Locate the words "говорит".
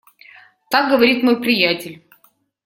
0.89-1.21